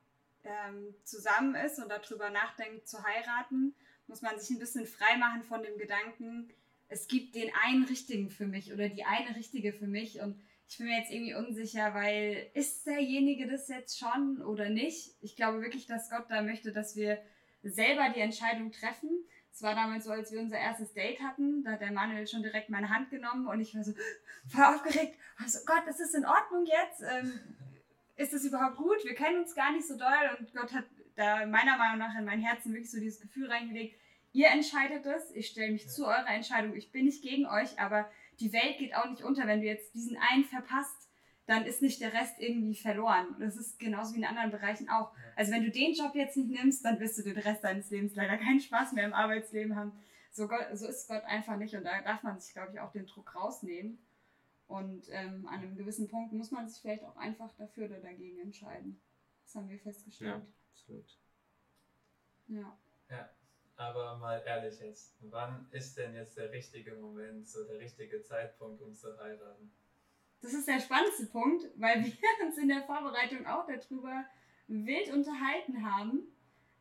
ähm, 0.43 0.95
zusammen 1.03 1.53
ist 1.53 1.77
und 1.77 1.89
darüber 1.89 2.31
nachdenkt 2.31 2.87
zu 2.87 3.03
heiraten, 3.03 3.75
muss 4.07 4.23
man 4.23 4.39
sich 4.39 4.49
ein 4.49 4.59
bisschen 4.59 4.87
frei 4.87 5.17
machen 5.17 5.43
von 5.43 5.61
dem 5.61 5.77
Gedanken, 5.77 6.51
es 6.93 7.07
gibt 7.07 7.35
den 7.35 7.51
einen 7.65 7.83
richtigen 7.85 8.29
für 8.29 8.45
mich 8.45 8.71
oder 8.71 8.87
die 8.87 9.03
eine 9.03 9.35
richtige 9.35 9.73
für 9.73 9.87
mich 9.87 10.21
und 10.21 10.39
ich 10.69 10.77
bin 10.77 10.87
mir 10.87 10.97
jetzt 10.97 11.11
irgendwie 11.11 11.35
unsicher, 11.35 11.93
weil 11.93 12.47
ist 12.53 12.87
derjenige 12.87 13.47
das 13.47 13.67
jetzt 13.67 13.99
schon 13.99 14.41
oder 14.41 14.69
nicht? 14.69 15.15
Ich 15.21 15.35
glaube 15.35 15.61
wirklich, 15.61 15.87
dass 15.87 16.09
Gott 16.09 16.25
da 16.29 16.41
möchte, 16.41 16.71
dass 16.71 16.95
wir 16.95 17.21
selber 17.63 18.09
die 18.15 18.21
Entscheidung 18.21 18.71
treffen. 18.71 19.09
Es 19.51 19.61
war 19.61 19.75
damals 19.75 20.05
so, 20.05 20.11
als 20.11 20.31
wir 20.31 20.39
unser 20.39 20.57
erstes 20.57 20.93
Date 20.93 21.21
hatten, 21.21 21.63
da 21.63 21.73
hat 21.73 21.81
der 21.81 21.91
Manuel 21.91 22.27
schon 22.27 22.41
direkt 22.41 22.69
meine 22.69 22.89
Hand 22.89 23.09
genommen 23.09 23.47
und 23.47 23.59
ich 23.59 23.75
war 23.75 23.83
so 23.83 23.93
voll 24.47 24.63
aufgeregt. 24.63 25.17
Also 25.37 25.59
Gott, 25.65 25.85
ist 25.87 25.99
das 25.99 26.13
in 26.13 26.25
Ordnung 26.25 26.65
jetzt? 26.65 27.03
Ähm, 27.03 27.39
ist 28.15 28.33
das 28.33 28.45
überhaupt 28.45 28.77
gut? 28.77 29.03
Wir 29.03 29.15
kennen 29.15 29.41
uns 29.41 29.55
gar 29.55 29.71
nicht 29.71 29.87
so 29.87 29.97
doll 29.97 30.37
und 30.39 30.53
Gott 30.53 30.73
hat 30.73 30.85
da 31.15 31.45
meiner 31.45 31.77
Meinung 31.77 31.99
nach 31.99 32.17
in 32.17 32.25
mein 32.25 32.41
Herzen 32.41 32.73
wirklich 32.73 32.89
so 32.89 32.99
dieses 32.99 33.21
Gefühl 33.21 33.51
reingelegt, 33.51 33.99
ihr 34.33 34.47
entscheidet 34.47 35.05
es, 35.05 35.31
ich 35.31 35.47
stelle 35.47 35.71
mich 35.71 35.89
zu 35.89 36.05
eurer 36.05 36.29
Entscheidung, 36.29 36.75
ich 36.75 36.91
bin 36.91 37.05
nicht 37.05 37.23
gegen 37.23 37.45
euch, 37.45 37.79
aber 37.79 38.09
die 38.39 38.51
Welt 38.51 38.77
geht 38.79 38.95
auch 38.95 39.09
nicht 39.09 39.23
unter. 39.23 39.47
Wenn 39.47 39.61
du 39.61 39.67
jetzt 39.67 39.93
diesen 39.93 40.17
einen 40.17 40.43
verpasst, 40.43 41.09
dann 41.45 41.65
ist 41.65 41.81
nicht 41.81 42.01
der 42.01 42.13
Rest 42.13 42.39
irgendwie 42.39 42.75
verloren. 42.75 43.35
Das 43.39 43.55
ist 43.57 43.79
genauso 43.79 44.13
wie 44.13 44.19
in 44.19 44.25
anderen 44.25 44.51
Bereichen 44.51 44.89
auch. 44.89 45.11
Also 45.35 45.51
wenn 45.51 45.63
du 45.63 45.71
den 45.71 45.93
Job 45.93 46.15
jetzt 46.15 46.37
nicht 46.37 46.49
nimmst, 46.49 46.83
dann 46.83 46.99
wirst 46.99 47.17
du 47.17 47.23
den 47.23 47.37
Rest 47.37 47.63
deines 47.63 47.89
Lebens 47.91 48.15
leider 48.15 48.37
keinen 48.37 48.59
Spaß 48.59 48.93
mehr 48.93 49.05
im 49.05 49.13
Arbeitsleben 49.13 49.75
haben. 49.75 49.91
So, 50.31 50.47
Gott, 50.47 50.67
so 50.73 50.87
ist 50.87 51.07
Gott 51.07 51.23
einfach 51.25 51.57
nicht 51.57 51.75
und 51.75 51.83
da 51.83 52.01
darf 52.01 52.23
man 52.23 52.39
sich, 52.39 52.53
glaube 52.53 52.71
ich, 52.73 52.79
auch 52.79 52.91
den 52.91 53.05
Druck 53.05 53.35
rausnehmen. 53.35 53.99
Und 54.67 55.03
ähm, 55.11 55.45
an 55.47 55.59
einem 55.59 55.75
gewissen 55.75 56.07
Punkt 56.07 56.33
muss 56.33 56.49
man 56.49 56.67
sich 56.67 56.81
vielleicht 56.81 57.03
auch 57.03 57.17
einfach 57.17 57.51
dafür 57.57 57.85
oder 57.85 57.99
dagegen 57.99 58.39
entscheiden. 58.39 58.99
Das 59.43 59.53
haben 59.55 59.69
wir 59.69 59.77
festgestellt. 59.77 60.31
Ja, 60.31 60.41
absolut. 60.71 61.19
Ja. 62.47 62.77
Ja, 63.09 63.29
aber 63.83 64.17
mal 64.17 64.41
ehrlich 64.45 64.79
jetzt, 64.79 65.15
wann 65.21 65.67
ist 65.71 65.97
denn 65.97 66.13
jetzt 66.15 66.37
der 66.37 66.51
richtige 66.51 66.95
Moment, 66.95 67.47
so 67.47 67.63
der 67.65 67.79
richtige 67.79 68.21
Zeitpunkt, 68.21 68.81
um 68.81 68.93
zu 68.93 69.17
heiraten? 69.17 69.71
Das 70.41 70.53
ist 70.53 70.67
der 70.67 70.79
spannendste 70.79 71.27
Punkt, 71.27 71.65
weil 71.75 72.03
wir 72.03 72.11
uns 72.45 72.57
in 72.57 72.67
der 72.67 72.83
Vorbereitung 72.83 73.45
auch 73.45 73.65
darüber 73.65 74.25
wild 74.67 75.11
unterhalten 75.11 75.85
haben. 75.85 76.23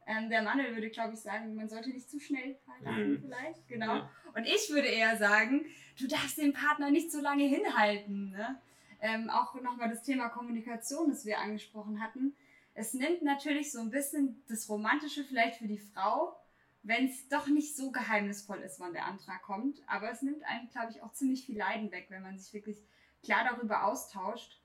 Ähm, 0.06 0.28
der 0.30 0.42
Manuel 0.42 0.75
würde, 0.75 0.90
glaube 0.90 1.14
ich, 1.14 1.21
sagen, 1.21 1.54
man 1.54 1.68
sollte 1.68 1.90
nicht 1.90 2.11
zu 2.11 2.18
schnell 2.18 2.59
heiraten, 2.66 3.12
mhm. 3.12 3.21
vielleicht. 3.21 3.68
Genau. 3.68 3.97
Ja. 3.97 4.11
Und 4.35 4.44
ich 4.47 4.68
würde 4.71 4.88
eher 4.88 5.16
sagen, 5.16 5.64
du 5.99 6.09
darfst 6.09 6.38
den 6.38 6.52
Partner 6.52 6.90
nicht 6.90 7.12
so 7.12 7.21
lange 7.21 7.44
hinhalten. 7.44 8.30
Ne? 8.30 8.61
Ähm, 9.00 9.30
auch 9.30 9.54
nochmal 9.61 9.90
das 9.90 10.02
Thema 10.02 10.28
Kommunikation, 10.28 11.09
das 11.09 11.25
wir 11.25 11.38
angesprochen 11.38 12.02
hatten. 12.02 12.35
Es 12.75 12.94
nimmt 12.94 13.23
natürlich 13.23 13.71
so 13.71 13.80
ein 13.80 13.90
bisschen 13.90 14.42
das 14.49 14.68
Romantische 14.68 15.25
vielleicht 15.25 15.59
für 15.59 15.68
die 15.68 15.78
Frau 15.78 16.37
wenn 16.83 17.09
es 17.09 17.29
doch 17.29 17.47
nicht 17.47 17.77
so 17.77 17.93
geheimnisvoll 17.93 18.59
ist, 18.59 18.81
wann 18.81 18.93
der 18.93 19.07
Antrag 19.07 19.43
kommt. 19.43 19.81
Aber 19.87 20.11
es 20.11 20.23
nimmt 20.23 20.45
einem, 20.45 20.69
glaube 20.69 20.91
ich, 20.91 21.03
auch 21.03 21.12
ziemlich 21.12 21.47
viel 21.47 21.59
Leiden 21.59 21.91
weg, 21.93 22.07
wenn 22.09 22.23
man 22.23 22.39
sich 22.39 22.53
wirklich 22.53 22.83
klar 23.23 23.45
darüber 23.45 23.85
austauscht. 23.85 24.59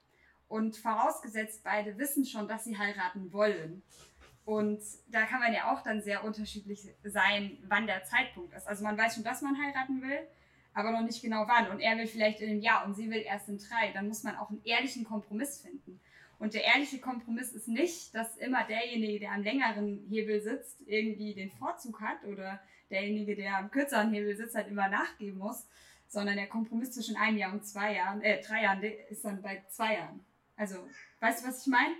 Und 0.48 0.78
vorausgesetzt, 0.78 1.64
beide 1.64 1.98
wissen 1.98 2.26
schon, 2.26 2.48
dass 2.48 2.64
sie 2.64 2.78
heiraten 2.78 3.32
wollen. 3.34 3.84
Und 4.46 4.80
da 5.10 5.26
kann 5.26 5.42
man 5.42 5.54
ja 5.54 5.74
auch 5.74 5.84
dann 5.84 6.02
sehr 6.02 6.24
unterschiedlich 6.24 6.88
sein, 7.04 7.58
wann 7.68 7.86
der 7.86 8.06
Zeitpunkt 8.06 8.54
ist. 8.54 8.66
Also 8.66 8.84
man 8.84 8.98
weiß 8.98 9.16
schon, 9.16 9.26
dass 9.26 9.42
man 9.42 9.62
heiraten 9.62 10.02
will, 10.02 10.20
aber 10.74 10.92
noch 10.92 11.02
nicht 11.02 11.22
genau 11.22 11.46
wann. 11.48 11.70
Und 11.70 11.82
er 11.82 11.98
will 11.98 12.08
vielleicht 12.08 12.40
in 12.40 12.52
einem 12.52 12.62
Jahr 12.62 12.86
und 12.86 12.96
sie 12.96 13.10
will 13.10 13.22
erst 13.22 13.50
in 13.50 13.58
drei. 13.58 13.92
Dann 13.92 14.08
muss 14.08 14.24
man 14.24 14.38
auch 14.38 14.50
einen 14.50 14.64
ehrlichen 14.64 15.04
Kompromiss 15.04 15.60
finden. 15.60 16.00
Und 16.40 16.54
der 16.54 16.64
ehrliche 16.64 17.00
Kompromiss 17.00 17.52
ist 17.52 17.68
nicht, 17.68 18.14
dass 18.14 18.38
immer 18.38 18.64
derjenige, 18.66 19.20
der 19.20 19.32
am 19.32 19.44
längeren 19.44 20.06
Hebel 20.08 20.40
sitzt, 20.40 20.82
irgendwie 20.86 21.34
den 21.34 21.50
Vorzug 21.52 22.00
hat 22.00 22.24
oder 22.26 22.62
derjenige, 22.90 23.36
der 23.36 23.58
am 23.58 23.72
kürzeren 23.72 24.12
Hebel 24.14 24.36
sitzt, 24.36 24.56
halt 24.56 24.68
immer 24.68 24.88
nachgeben 24.88 25.40
muss, 25.40 25.68
sondern 26.08 26.38
der 26.38 26.48
Kompromiss 26.48 26.92
zwischen 26.92 27.18
einem 27.18 27.38
Jahr 27.38 27.54
und 27.54 27.66
zwei 27.66 27.96
Jahren, 27.96 28.22
äh, 28.22 28.42
drei 28.42 28.64
Jahren 28.64 28.84
ist 28.84 29.26
dann 29.26 29.42
bei 29.42 29.64
zwei 29.70 29.96
Jahren. 29.96 30.26
Also, 30.56 30.88
weißt 31.20 31.44
du, 31.44 31.50
was 31.50 31.62
ich 31.62 31.68
meine? 31.68 31.94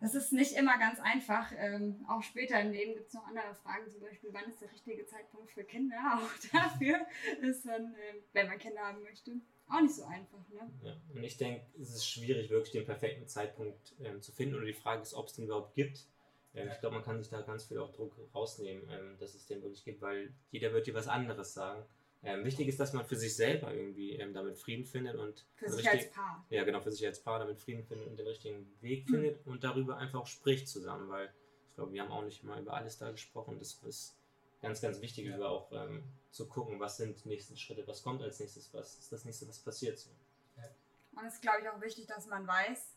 Das 0.00 0.14
ist 0.14 0.32
nicht 0.32 0.56
immer 0.56 0.78
ganz 0.78 1.00
einfach. 1.00 1.52
Ähm, 1.56 2.04
auch 2.08 2.22
später 2.22 2.60
im 2.60 2.70
Leben 2.70 2.94
gibt 2.94 3.08
es 3.08 3.14
noch 3.14 3.26
andere 3.26 3.54
Fragen, 3.54 3.90
zum 3.90 4.00
Beispiel, 4.00 4.30
wann 4.32 4.48
ist 4.48 4.60
der 4.60 4.70
richtige 4.70 5.06
Zeitpunkt 5.06 5.50
für 5.50 5.64
Kinder? 5.64 5.96
Auch 6.14 6.50
dafür 6.52 7.00
ist 7.40 7.66
dann, 7.66 7.94
äh, 7.94 8.14
wenn 8.32 8.46
man 8.46 8.58
Kinder 8.58 8.80
haben 8.80 9.02
möchte, 9.02 9.32
auch 9.68 9.80
nicht 9.80 9.94
so 9.94 10.04
einfach. 10.04 10.48
Ne? 10.50 10.70
Ja. 10.82 10.96
Und 11.14 11.22
ich 11.22 11.36
denke, 11.36 11.66
es 11.80 11.90
ist 11.90 12.08
schwierig, 12.08 12.50
wirklich 12.50 12.72
den 12.72 12.84
perfekten 12.84 13.26
Zeitpunkt 13.26 13.94
ähm, 14.00 14.22
zu 14.22 14.32
finden. 14.32 14.54
Oder 14.54 14.66
die 14.66 14.72
Frage 14.72 15.02
ist, 15.02 15.14
ob 15.14 15.26
es 15.26 15.34
den 15.34 15.44
überhaupt 15.44 15.74
gibt. 15.74 16.06
Ähm, 16.54 16.68
ich 16.72 16.80
glaube, 16.80 16.96
man 16.96 17.04
kann 17.04 17.20
sich 17.20 17.30
da 17.30 17.42
ganz 17.42 17.64
viel 17.64 17.78
auch 17.78 17.92
Druck 17.92 18.16
rausnehmen, 18.34 18.88
ähm, 18.90 19.16
dass 19.18 19.34
es 19.34 19.46
den 19.46 19.62
wirklich 19.62 19.84
gibt, 19.84 20.00
weil 20.00 20.32
jeder 20.50 20.72
wird 20.72 20.86
dir 20.86 20.94
was 20.94 21.08
anderes 21.08 21.54
sagen. 21.54 21.84
Ähm, 22.22 22.44
wichtig 22.44 22.66
ist, 22.66 22.80
dass 22.80 22.92
man 22.92 23.04
für 23.04 23.16
sich 23.16 23.36
selber 23.36 23.72
irgendwie 23.72 24.12
ähm, 24.16 24.34
damit 24.34 24.58
Frieden 24.58 24.84
findet 24.84 25.16
und 25.16 25.46
für 25.54 25.70
sich 25.70 25.86
richtig, 25.86 26.06
als 26.06 26.10
Paar. 26.10 26.44
Ja, 26.50 26.64
genau, 26.64 26.80
für 26.80 26.90
sich 26.90 27.06
als 27.06 27.22
Paar 27.22 27.38
damit 27.38 27.60
Frieden 27.60 27.84
findet 27.84 28.08
und 28.08 28.16
den 28.16 28.26
richtigen 28.26 28.66
Weg 28.80 29.08
mhm. 29.08 29.14
findet 29.14 29.46
und 29.46 29.62
darüber 29.62 29.98
einfach 29.98 30.20
auch 30.20 30.26
spricht 30.26 30.68
zusammen, 30.68 31.08
weil 31.08 31.32
ich 31.68 31.74
glaube, 31.76 31.92
wir 31.92 32.02
haben 32.02 32.10
auch 32.10 32.24
nicht 32.24 32.42
mal 32.42 32.60
über 32.60 32.74
alles 32.74 32.98
da 32.98 33.12
gesprochen. 33.12 33.58
Das 33.60 33.74
ist 33.74 34.16
ganz, 34.60 34.80
ganz 34.80 35.00
wichtig, 35.00 35.26
ja. 35.26 35.36
über 35.36 35.48
auch 35.48 35.70
ähm, 35.70 36.02
zu 36.32 36.48
gucken, 36.48 36.80
was 36.80 36.96
sind 36.96 37.24
die 37.24 37.28
nächsten 37.28 37.56
Schritte, 37.56 37.86
was 37.86 38.02
kommt 38.02 38.20
als 38.20 38.40
nächstes, 38.40 38.74
was 38.74 38.98
ist 38.98 39.12
das 39.12 39.24
nächste, 39.24 39.46
was 39.46 39.60
passiert 39.60 39.98
so. 39.98 40.10
Ja. 40.56 40.64
Und 41.12 41.26
es 41.26 41.34
ist, 41.34 41.42
glaube 41.42 41.58
ich, 41.62 41.68
auch 41.68 41.80
wichtig, 41.80 42.06
dass 42.06 42.26
man 42.26 42.46
weiß, 42.48 42.96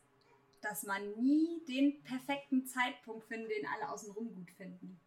dass 0.61 0.83
man 0.83 1.11
nie 1.11 1.63
den 1.67 2.01
perfekten 2.03 2.65
Zeitpunkt 2.65 3.25
findet, 3.25 3.51
den 3.51 3.67
alle 3.67 3.91
außenrum 3.91 4.33
gut 4.33 4.51
finden. 4.51 4.99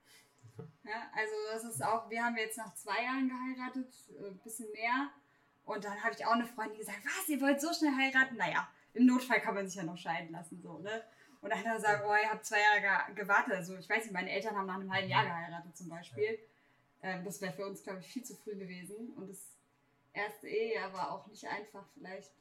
Ja, 0.84 1.10
also 1.14 1.34
das 1.52 1.64
ist 1.64 1.82
auch, 1.82 2.08
wir 2.10 2.22
haben 2.22 2.36
jetzt 2.36 2.58
nach 2.58 2.74
zwei 2.74 3.02
Jahren 3.02 3.28
geheiratet, 3.28 3.92
ein 4.10 4.36
äh, 4.36 4.44
bisschen 4.44 4.70
mehr. 4.72 5.10
Und 5.64 5.84
dann 5.84 6.02
habe 6.02 6.14
ich 6.14 6.26
auch 6.26 6.32
eine 6.32 6.46
Freundin 6.46 6.78
gesagt, 6.78 6.98
was, 7.04 7.28
ihr 7.28 7.40
wollt 7.40 7.60
so 7.60 7.72
schnell 7.72 7.96
heiraten? 7.96 8.36
Naja, 8.36 8.68
im 8.92 9.06
Notfall 9.06 9.40
kann 9.40 9.54
man 9.54 9.66
sich 9.66 9.76
ja 9.76 9.82
noch 9.82 9.96
scheiden 9.96 10.30
lassen, 10.30 10.60
so, 10.60 10.78
ne? 10.78 11.02
Und 11.40 11.50
dann 11.50 11.58
hat 11.58 11.66
er 11.66 11.74
gesagt, 11.74 12.04
oh, 12.06 12.14
ihr 12.14 12.30
habt 12.30 12.46
zwei 12.46 12.58
Jahre 12.58 13.14
gewartet. 13.14 13.54
Also 13.54 13.76
ich 13.76 13.88
weiß 13.88 14.04
nicht, 14.04 14.14
meine 14.14 14.30
Eltern 14.30 14.56
haben 14.56 14.66
nach 14.66 14.76
einem 14.76 14.92
halben 14.92 15.10
Jahr 15.10 15.24
geheiratet 15.24 15.76
zum 15.76 15.90
Beispiel. 15.90 16.38
Ähm, 17.02 17.22
das 17.22 17.40
wäre 17.42 17.52
für 17.52 17.66
uns, 17.66 17.82
glaube 17.82 18.00
ich, 18.00 18.06
viel 18.06 18.24
zu 18.24 18.34
früh 18.34 18.56
gewesen. 18.56 19.12
Und 19.14 19.28
das 19.28 19.52
erste 20.14 20.48
Ehejahr 20.48 20.90
war 20.94 21.12
auch 21.12 21.26
nicht 21.26 21.46
einfach, 21.46 21.84
vielleicht 21.92 22.32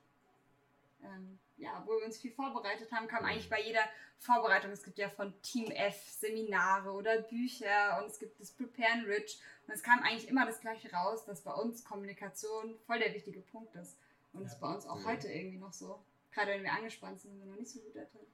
ähm, 1.03 1.37
ja, 1.57 1.83
wo 1.85 1.91
wir 1.97 2.05
uns 2.05 2.17
viel 2.17 2.31
vorbereitet 2.31 2.91
haben, 2.91 3.07
kam 3.07 3.25
eigentlich 3.25 3.49
bei 3.49 3.61
jeder 3.61 3.83
Vorbereitung. 4.17 4.71
Es 4.71 4.83
gibt 4.83 4.97
ja 4.97 5.09
von 5.09 5.33
Team 5.41 5.71
F 5.71 5.95
Seminare 6.09 6.91
oder 6.91 7.21
Bücher 7.21 8.01
und 8.01 8.09
es 8.09 8.19
gibt 8.19 8.39
das 8.39 8.51
Prepare 8.51 8.91
and 8.91 9.07
Rich. 9.07 9.39
Und 9.67 9.73
es 9.73 9.83
kam 9.83 10.01
eigentlich 10.01 10.27
immer 10.27 10.45
das 10.45 10.61
Gleiche 10.61 10.91
raus, 10.91 11.25
dass 11.25 11.41
bei 11.41 11.53
uns 11.53 11.83
Kommunikation 11.83 12.77
voll 12.85 12.99
der 12.99 13.13
wichtige 13.13 13.41
Punkt 13.41 13.75
ist. 13.75 13.97
Und 14.33 14.41
ja. 14.41 14.47
ist 14.47 14.59
bei 14.59 14.73
uns 14.73 14.85
auch 14.85 14.99
ja. 14.99 15.05
heute 15.05 15.27
irgendwie 15.27 15.59
noch 15.59 15.73
so. 15.73 16.03
Gerade 16.31 16.51
wenn 16.51 16.63
wir 16.63 16.73
angespannt 16.73 17.21
sind, 17.21 17.31
sind 17.31 17.39
wir 17.39 17.47
noch 17.47 17.59
nicht 17.59 17.71
so 17.71 17.79
gut 17.79 17.95
da 17.95 18.01
drin. 18.01 18.27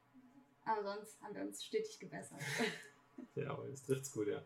Aber 0.66 0.84
sonst 0.84 1.22
haben 1.22 1.36
wir 1.36 1.42
uns 1.42 1.64
stetig 1.64 2.00
gebessert. 2.00 2.40
ja, 3.36 3.50
aber 3.50 3.66
es 3.66 3.84
trifft's 3.84 4.12
gut, 4.12 4.28
ja 4.28 4.44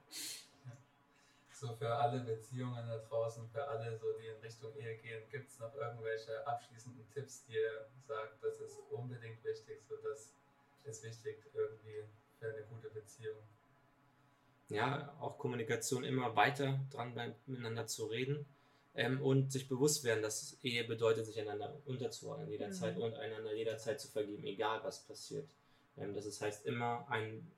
so 1.63 1.73
für 1.75 1.95
alle 1.95 2.19
Beziehungen 2.19 2.85
da 2.87 2.97
draußen, 2.97 3.47
für 3.49 3.65
alle, 3.65 3.97
so 3.97 4.07
die 4.19 4.27
in 4.27 4.35
Richtung 4.41 4.75
Ehe 4.75 4.97
gehen, 4.97 5.23
gibt 5.31 5.49
es 5.49 5.59
noch 5.59 5.73
irgendwelche 5.75 6.45
abschließenden 6.45 7.09
Tipps, 7.13 7.45
die 7.45 7.53
ihr 7.53 7.87
sagt, 8.05 8.43
das 8.43 8.59
ist 8.59 8.77
unbedingt 8.91 9.41
wichtig, 9.45 9.81
so 9.87 9.95
das 9.97 10.33
ist 10.83 11.03
wichtig 11.03 11.37
irgendwie 11.53 12.03
für 12.37 12.47
eine 12.47 12.63
gute 12.63 12.89
Beziehung? 12.89 13.37
Ja, 14.67 15.15
auch 15.21 15.37
Kommunikation 15.37 16.03
immer 16.03 16.35
weiter 16.35 16.79
dran 16.91 17.13
miteinander 17.45 17.87
zu 17.87 18.05
reden. 18.05 18.45
Ähm, 18.95 19.23
und 19.23 19.51
sich 19.51 19.67
bewusst 19.67 20.03
werden, 20.03 20.21
dass 20.21 20.59
Ehe 20.61 20.83
bedeutet, 20.83 21.25
sich 21.25 21.39
einander 21.39 21.73
unterzuordnen 21.85 22.47
jederzeit 22.47 22.95
mhm. 22.95 23.01
und 23.01 23.15
einander 23.15 23.51
jederzeit 23.51 23.99
zu 23.99 24.07
vergeben, 24.07 24.43
egal 24.43 24.83
was 24.83 25.03
passiert. 25.07 25.49
Ähm, 25.97 26.13
das 26.13 26.39
heißt, 26.39 26.67
immer 26.67 27.03
ein, 27.09 27.51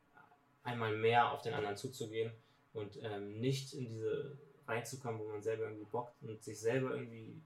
einmal 0.63 0.95
mehr 0.95 1.33
auf 1.33 1.41
den 1.41 1.53
anderen 1.53 1.75
zuzugehen 1.75 2.31
und 2.75 2.99
ähm, 3.01 3.39
nicht 3.39 3.73
in 3.73 3.85
diese 3.85 4.37
reinzukommen, 4.67 5.19
wo 5.19 5.29
man 5.29 5.41
selber 5.41 5.65
irgendwie 5.65 5.85
bockt 5.85 6.21
und 6.23 6.43
sich 6.43 6.59
selber 6.59 6.95
irgendwie, 6.95 7.41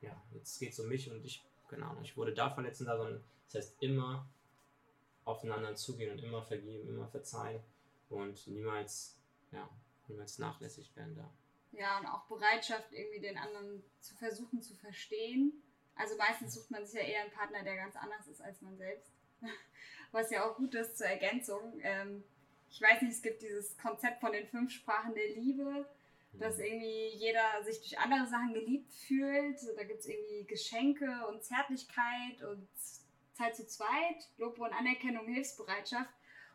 ja, 0.00 0.20
jetzt 0.32 0.58
geht 0.58 0.72
es 0.72 0.80
um 0.80 0.88
mich 0.88 1.10
und 1.10 1.24
ich, 1.24 1.44
keine 1.68 1.86
Ahnung, 1.86 2.02
ich 2.02 2.16
wurde 2.16 2.34
da 2.34 2.50
verletzt 2.50 2.80
und 2.80 2.86
da, 2.86 2.96
sondern 2.96 3.24
das 3.46 3.54
heißt 3.54 3.76
immer 3.82 4.28
auf 5.24 5.40
den 5.40 5.50
anderen 5.50 5.76
zugehen 5.76 6.12
und 6.12 6.22
immer 6.22 6.42
vergeben, 6.42 6.88
immer 6.88 7.08
verzeihen 7.08 7.60
und 8.08 8.46
niemals, 8.46 9.18
ja, 9.52 9.68
niemals 10.08 10.38
nachlässig 10.38 10.94
werden 10.96 11.16
da. 11.16 11.30
Ja, 11.72 11.98
und 11.98 12.06
auch 12.06 12.26
Bereitschaft, 12.26 12.92
irgendwie 12.92 13.20
den 13.20 13.36
anderen 13.36 13.82
zu 14.00 14.14
versuchen 14.14 14.62
zu 14.62 14.74
verstehen. 14.74 15.62
Also 15.94 16.16
meistens 16.16 16.54
sucht 16.54 16.70
man 16.70 16.86
sich 16.86 17.00
ja 17.00 17.06
eher 17.06 17.22
einen 17.22 17.32
Partner, 17.32 17.62
der 17.64 17.76
ganz 17.76 17.96
anders 17.96 18.26
ist 18.28 18.40
als 18.40 18.60
man 18.62 18.76
selbst. 18.76 19.12
Was 20.12 20.30
ja 20.30 20.48
auch 20.48 20.56
gut 20.56 20.74
ist 20.74 20.96
zur 20.96 21.06
Ergänzung. 21.06 21.78
Ähm, 21.82 22.24
ich 22.70 22.80
weiß 22.80 23.02
nicht, 23.02 23.12
es 23.12 23.22
gibt 23.22 23.42
dieses 23.42 23.76
Konzept 23.78 24.20
von 24.20 24.32
den 24.32 24.46
fünf 24.46 24.70
Sprachen 24.72 25.14
der 25.14 25.28
Liebe, 25.28 25.86
dass 26.34 26.58
mhm. 26.58 26.64
irgendwie 26.64 27.08
jeder 27.16 27.64
sich 27.64 27.78
durch 27.78 27.98
andere 27.98 28.26
Sachen 28.26 28.54
geliebt 28.54 28.92
fühlt. 28.92 29.58
Da 29.76 29.84
gibt 29.84 30.00
es 30.00 30.06
irgendwie 30.06 30.44
Geschenke 30.46 31.26
und 31.28 31.44
Zärtlichkeit 31.44 32.42
und 32.42 32.68
Zeit 33.34 33.56
zu 33.56 33.66
zweit, 33.66 34.28
Lob 34.38 34.58
und 34.58 34.72
Anerkennung, 34.72 35.26
Hilfsbereitschaft. 35.26 36.10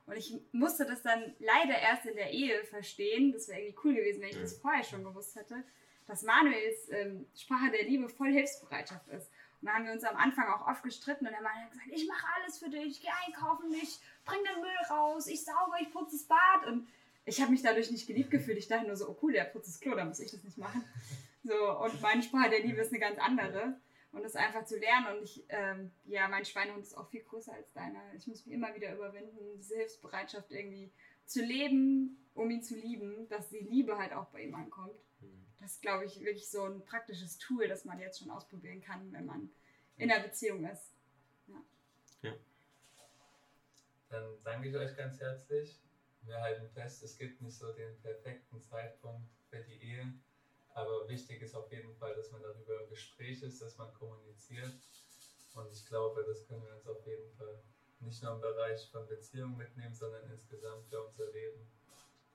Und 0.08 0.18
ich 0.18 0.34
musste 0.52 0.86
das 0.86 1.04
dann 1.04 1.36
leider 1.40 1.78
erst 1.78 2.06
in 2.06 2.16
der 2.16 2.32
Ehe 2.32 2.64
verstehen. 2.66 3.32
Das 3.32 3.48
wäre 3.48 3.62
irgendwie 3.62 3.80
cool 3.84 3.96
gewesen, 3.96 4.22
wenn 4.22 4.30
ich 4.30 4.40
das 4.40 4.58
vorher 4.58 4.84
schon 4.84 5.04
gewusst 5.04 5.36
hätte, 5.36 5.64
dass 6.08 6.24
Manuels 6.24 6.90
ähm, 6.90 7.28
Sprache 7.36 7.72
der 7.72 7.84
Liebe 7.84 8.10
voll 8.10 8.32
Hilfsbereitschaft 8.32 9.08
ist. 9.10 9.30
Und 9.62 9.68
da 9.68 9.74
haben 9.74 9.86
wir 9.86 9.94
uns 9.94 10.04
am 10.04 10.18
Anfang 10.18 10.48
auch 10.48 10.68
oft 10.68 10.82
gestritten 10.82 11.28
und 11.28 11.34
der 11.34 11.42
Mann 11.42 11.54
hat 11.54 11.72
gesagt, 11.72 11.90
ich 11.92 12.08
mache 12.08 12.26
alles 12.36 12.58
für 12.58 12.70
dich, 12.70 12.88
ich 12.88 13.02
gehe 13.02 13.12
einkaufen, 13.26 13.72
ich 13.74 14.00
bring 14.26 14.40
den 14.44 14.62
Müll 14.62 14.72
raus, 14.90 15.28
ich 15.28 15.44
sauge, 15.44 15.78
ich 15.82 15.92
putze 15.92 16.16
das 16.16 16.24
Bad. 16.26 16.66
Und 16.68 16.88
ich 17.26 17.40
habe 17.42 17.52
mich 17.52 17.62
dadurch 17.62 17.92
nicht 17.92 18.08
geliebt 18.08 18.32
gefühlt. 18.32 18.58
Ich 18.58 18.68
dachte 18.68 18.88
nur 18.88 18.96
so, 18.96 19.10
oh 19.10 19.18
cool, 19.22 19.34
der 19.34 19.44
putzt 19.44 19.68
das 19.68 19.80
Klo, 19.80 19.96
da 19.96 20.04
muss 20.04 20.20
ich 20.20 20.32
das 20.32 20.44
nicht 20.44 20.58
machen. 20.58 20.84
So, 21.44 21.80
und 21.80 22.02
meine 22.02 22.22
Sprache 22.22 22.52
der 22.52 22.60
Liebe 22.60 22.82
ist 22.82 22.92
eine 22.92 23.00
ganz 23.00 23.18
andere. 23.20 23.76
Und 24.12 24.24
das 24.24 24.36
einfach 24.36 24.66
zu 24.66 24.78
lernen. 24.78 25.18
Und 25.18 25.24
ich, 25.24 25.44
ähm, 25.50 25.92
ja, 26.06 26.28
mein 26.28 26.46
Schweinehund 26.46 26.84
ist 26.84 26.98
auch 26.98 27.08
viel 27.10 27.24
größer 27.24 27.54
als 27.54 27.72
deiner. 27.72 28.02
Ich 28.16 28.28
muss 28.28 28.46
mich 28.46 28.54
immer 28.54 28.76
wieder 28.76 28.94
überwinden, 28.94 29.40
diese 29.58 29.76
Hilfsbereitschaft 29.76 30.52
irgendwie 30.52 30.92
zu 31.32 31.44
leben, 31.44 32.18
um 32.34 32.50
ihn 32.50 32.64
zu 32.64 32.76
lieben, 32.76 33.28
dass 33.30 33.50
die 33.50 33.60
Liebe 33.60 33.98
halt 33.98 34.14
auch 34.14 34.28
bei 34.28 34.44
ihm 34.44 34.56
ankommt 34.56 34.96
das 35.62 35.74
ist, 35.74 35.82
glaube 35.82 36.06
ich, 36.06 36.20
wirklich 36.20 36.50
so 36.50 36.66
ein 36.66 36.84
praktisches 36.84 37.38
Tool, 37.38 37.68
das 37.68 37.86
man 37.86 38.00
jetzt 38.00 38.20
schon 38.20 38.32
ausprobieren 38.32 38.82
kann, 38.82 39.14
wenn 39.14 39.26
man 39.26 39.50
in 39.98 40.12
einer 40.12 40.24
Beziehung 40.24 40.66
ist. 40.66 40.92
Ja. 41.48 41.62
ja. 42.24 42.34
Dann 44.10 44.44
danke 44.44 44.70
ich 44.70 44.76
euch 44.76 44.98
ganz 44.98 45.20
herzlich. 45.20 45.80
Wir 46.24 46.42
halten 46.42 46.68
fest, 46.70 47.04
es 47.04 47.18
gibt 47.18 47.42
nicht 47.42 47.56
so 47.56 47.72
den 47.74 47.96
perfekten 48.02 48.60
Zeitpunkt 48.60 49.30
für 49.50 49.62
die 49.62 49.84
Ehe, 49.84 50.14
aber 50.74 51.08
wichtig 51.08 51.42
ist 51.42 51.56
auf 51.56 51.72
jeden 51.72 51.94
Fall, 51.96 52.16
dass 52.16 52.32
man 52.32 52.42
darüber 52.42 52.82
im 52.82 52.90
Gespräch 52.90 53.44
ist, 53.44 53.62
dass 53.62 53.78
man 53.78 53.94
kommuniziert. 53.94 54.74
Und 55.54 55.72
ich 55.72 55.86
glaube, 55.86 56.24
das 56.24 56.48
können 56.48 56.66
wir 56.66 56.74
uns 56.74 56.88
auf 56.88 57.06
jeden 57.06 57.32
Fall 57.34 57.62
nicht 58.00 58.24
nur 58.24 58.34
im 58.34 58.42
Bereich 58.42 58.90
von 58.90 59.08
Beziehungen 59.08 59.58
mitnehmen, 59.58 59.94
sondern 59.94 60.28
insgesamt 60.32 60.88
für 60.88 61.01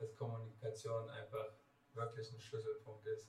dass 0.07 0.17
Kommunikation 0.17 1.09
einfach 1.11 1.53
wirklich 1.95 2.33
ein 2.33 2.41
Schlüsselpunkt 2.41 3.07
ist. 3.07 3.29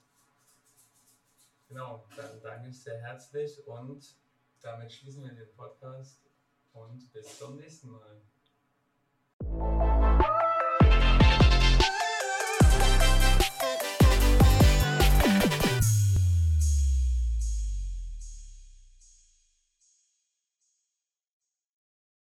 Genau, 1.68 2.06
dann 2.16 2.42
danke 2.42 2.70
ich 2.70 2.82
sehr 2.82 3.00
herzlich 3.00 3.66
und 3.68 4.16
damit 4.62 4.92
schließen 4.92 5.24
wir 5.24 5.34
den 5.34 5.54
Podcast 5.56 6.22
und 6.74 7.12
bis 7.12 7.38
zum 7.38 7.58
nächsten 7.58 7.90
Mal. 7.90 8.22